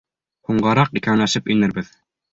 [0.49, 1.97] Һуңғараҡ икәүләшеп инербеҙ.